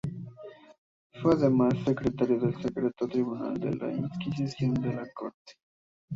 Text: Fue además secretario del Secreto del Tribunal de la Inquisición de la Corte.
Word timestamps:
Fue 1.21 1.35
además 1.35 1.75
secretario 1.85 2.39
del 2.39 2.55
Secreto 2.59 3.05
del 3.05 3.11
Tribunal 3.11 3.53
de 3.53 3.75
la 3.75 3.93
Inquisición 3.93 4.73
de 4.73 4.93
la 4.95 5.05
Corte. 5.13 5.59